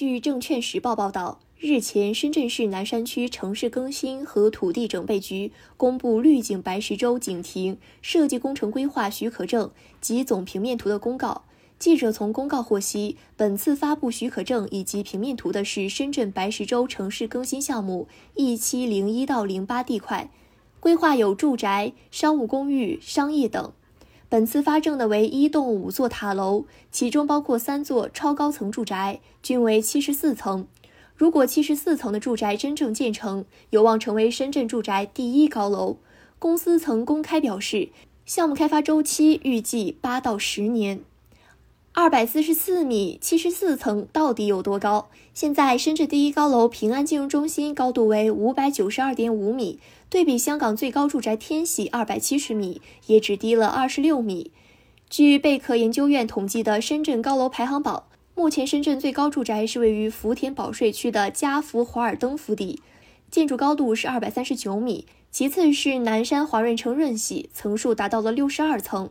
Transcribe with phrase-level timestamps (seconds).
[0.00, 11.42] 据证券时报报道，日前，深圳市南山区城市更新和土地整备局公布绿景白石洲景亭设计工程规划许可证及总平面图的公告。
[11.78, 20.30] 记者从公告获悉，本次发布许可证以及平面图的是深圳白石洲城市更新项目一期零一到零八地块，
[20.80, 23.70] 规划有住宅、商务公寓、商业等。
[24.30, 30.68] 本次发证的为一栋五座塔楼，其中包括三座超高层住宅，均为七十四层。
[31.16, 35.96] 如果七十四层的住宅真正建成，有望成为深圳住宅第一高楼。
[36.38, 37.88] 公司曾公开表示，
[38.24, 41.00] 项目开发周期预计八到十年。
[41.92, 45.08] 二百四十四米，七十四层到底有多高？
[45.34, 54.52] 现在深圳第一高楼平安金融中心高度为五百九十二点五米，对比香港最高住宅天玺二百七十米，也只低了二十六米。
[55.10, 58.04] 据贝壳研究院统计的深圳高楼排行榜，
[58.36, 62.80] 目前深圳最高住宅是位于福田保税区的嘉福华尔登府邸，
[63.32, 69.10] 建筑高度是二百三十九米，其次是南山华润城润玺，层数达到了六十二层。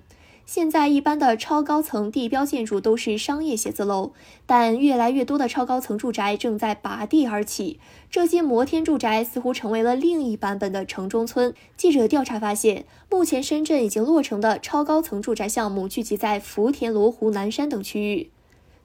[0.51, 4.13] 现在一般的超高层地标建筑都是商业写字楼，
[4.47, 7.79] 但越来越多的超高层住宅正在拔地而起。
[8.09, 11.53] 这些摩天住宅似乎成为了另一版本的城中村。
[11.77, 18.31] 记者调查发现，目前深圳已经落成的超高层住宅项目聚集在福田、罗湖、南山等区域，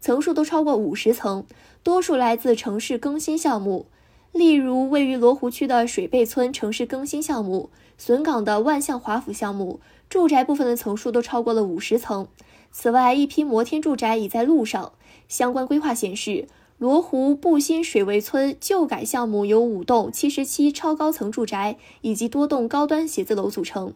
[0.02, 1.46] 层数都超过五十层，
[1.82, 3.86] 多数来自城市更新项目。
[4.34, 12.26] 例如，位于罗湖区的水贝村城市更新项目，笋岗的万象华府项目，住宅部分的层数都超过了五十层。
[12.72, 14.92] 此外，一批摩天住宅已在路上。
[15.28, 23.94] 相关规划显示，罗湖布新水围村旧改项目由五栋七十七超高层住宅以及多栋高端写字楼组成。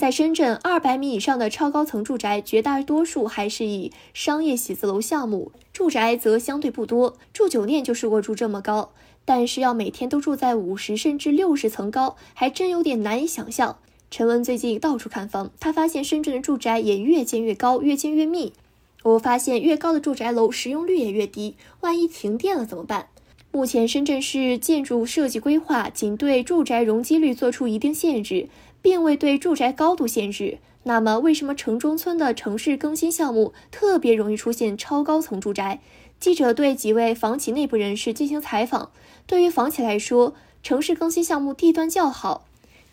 [0.00, 7.18] 在深圳，二百米以上的超高层住宅绝大多数还是以商业写字楼项目，住宅则相对不多。
[7.34, 8.92] 住酒店就是过住这么高，
[9.26, 13.76] 但是要每天都住在五十甚至六十层高，还真有点难以想象。
[14.10, 18.54] 陈文最近到处看房，他发现深圳的住宅也越建越高，越建越密。
[19.02, 23.08] 我发现越高的住宅楼使用率也越低，万一停电了怎么办？
[23.52, 28.48] 目前深圳市建筑设计规划仅对住宅容积率做出一定限制。
[28.82, 35.80] 并未对住宅高度限制，那么为什么城中村的城市更新项目特别容易出现超高层住宅？
[36.18, 38.90] 记者对几位房企内部人士进行采访，
[39.26, 42.44] 对于房企来说，城市更新项目地段较好，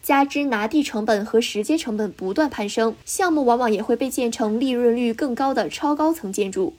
[0.01, 6.73] 加之拿地成本和时间成本不断攀升，项目往往也会被建成利润率更高的超高层建筑。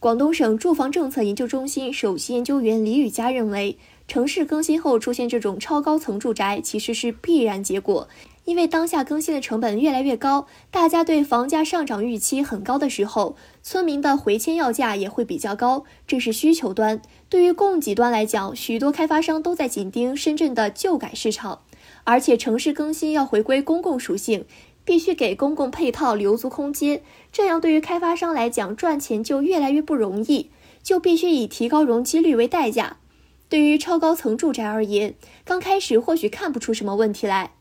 [0.00, 8.08] 广东省住房政策研究中心首席研究员李宇佳认为，城市更新后出现这种超高层住宅其实是必然结果。
[8.44, 17.00] 因为当下更新的成本越来越高，大家对房价上涨预期很高的时候，村民的回迁要价也会比较高，这是需求端。
[17.30, 21.62] 对于供给端来讲，许多开发商都在紧盯深圳的旧改市场，
[22.04, 24.44] 而且城市更新要回归公共属性，
[24.84, 30.50] 必须给公共配套留足空间，这样对于开发商来讲赚钱就越来越不容易，
[30.82, 32.98] 就必须以提高容积率为代价。
[33.48, 37.52] 对于超高层住宅而言，刚开始或许看不出什么问题来。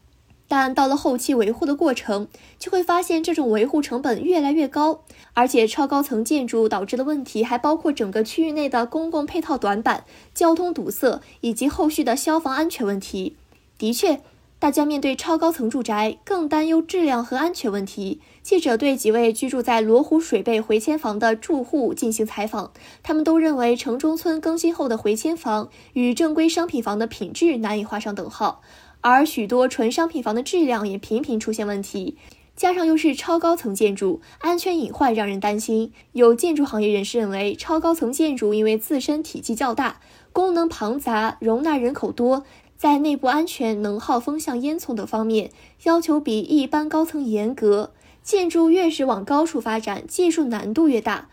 [0.47, 2.27] 但到了后期维护的过程，
[2.59, 5.01] 就会发现这种维护成本越来越高，
[5.33, 10.03] 而且超高层建筑导致的问题还包括整个区域内的公共配套短板、
[10.33, 13.35] 交通堵塞以及后续的消防安全问题。
[13.79, 14.21] 的确，
[14.59, 18.21] 大家面对超高层住宅更担忧质量和安全问题。
[18.43, 22.71] 记者对几位居住在罗湖水贝回迁房的住户进行采访，
[23.01, 28.61] 他们都认为城中村更新后的回迁房与正规商品房的品质难以画上等号。
[29.03, 32.15] 而许多纯商品房的质量也频频出现问题，
[32.55, 35.91] 加上又是超高层建筑，安全隐患让人担心。
[36.13, 39.99] 有建筑行业人士认为，超高层建筑因为自身体积较大，
[40.31, 42.45] 功能庞杂，容纳人口多，
[42.77, 45.51] 在内部安全、能耗、风向、烟囱等方面
[45.83, 47.91] 要求比一般高层严格。
[48.23, 51.27] 建筑越是往高处发展，技术难度越大。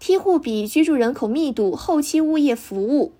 [0.00, 3.12] 梯户比、居住人口密度、后期物业服务。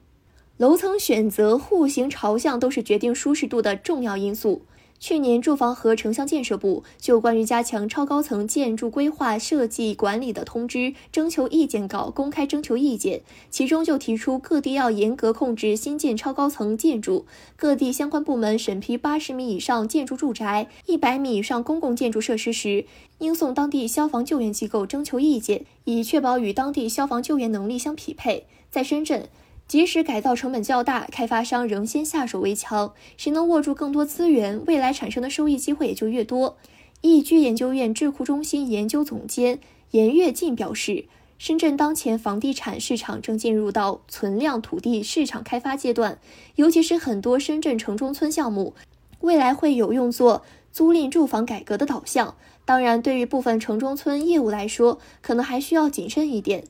[0.59, 4.63] 楼层选择、户型、朝向都是决定舒适度的重要因素。
[4.99, 13.21] 去年，住房和城乡建设部就关于加强超高层建筑规划设计管理的通知征求意见稿公开征求意见，
[13.51, 17.27] 其中就提出各地要严格控制新建超高层建筑，
[17.57, 22.87] 各地相关部门审批八十米以上建筑住宅、一百米以上公共建筑设施时，
[23.19, 28.47] 应送当地消防救援机构征求意见，以确保与当地消防救援能力相匹配。
[28.71, 29.29] 在深圳。
[29.69, 32.93] 即使改造成本较大，开发商仍先下手为强。
[33.17, 36.57] 谁能握住更多资源，未来产生的收益机会也就越多。
[37.01, 39.59] 易居研究院智库中心研究总监
[39.91, 46.19] 严跃进表示，深圳当前房地产市场正进入到存量土地市场开发阶段，
[46.55, 48.75] 尤其是很多深圳城中村项目，
[49.21, 50.43] 未来会有用作
[50.73, 52.37] 租赁住房改革的导向。
[52.65, 56.65] 当然，对于部分城中村业务来说，可能还需要谨慎一点，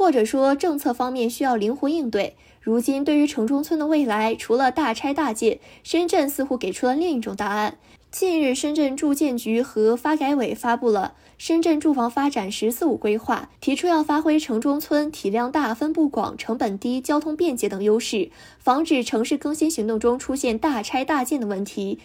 [0.00, 2.34] 或者说政策方面需要灵活应对。
[2.62, 7.76] 如今，对于城中村的未来，除了大拆大建，深圳似乎给出了另一种答案。
[8.10, 21.98] 近日，深圳住建局和发改委发布了《深圳住房发展“十四五”规划》，提出要发挥城中村体量大、分布广、成本低、交通便捷等优势，防止城市更新行动中出现大拆大建的问题，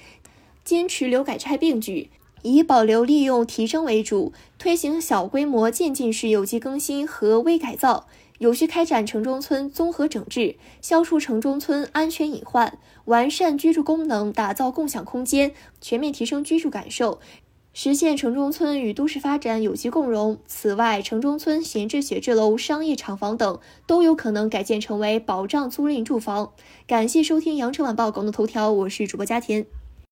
[0.66, 2.10] 坚持留改拆并举，
[2.54, 8.06] 以保留利用提升为主，推行小规模渐进式有机更新和微改造。
[8.38, 17.20] 有序开展城中村综合整治，消除城中村安全隐患，完善居住功能，打造共享空间，全面提升居住感受，
[17.74, 20.38] 实现城中村与都市发展有机共融。
[20.46, 26.52] 此外，城中村闲置写字楼、商业厂房等都有可能改建成为保障租赁住房。
[26.86, 29.66] 感谢收听羊城晚报广东头条，我是主播佳田。